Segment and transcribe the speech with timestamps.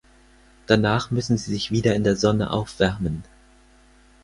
[0.65, 3.23] Danach müssen sie sich wieder in der Sonne aufwärmen.